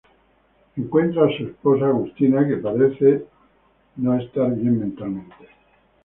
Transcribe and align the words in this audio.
El 0.75 0.85
encuentra 0.85 1.25
a 1.25 1.29
sus 1.29 1.49
esposa 1.49 1.85
Agustina, 1.85 2.47
que 2.47 2.57
parece 2.57 3.05
de 3.05 3.25
no 3.97 4.15
estar 4.17 4.49
bien 4.55 4.79
mentalmente. 4.79 5.35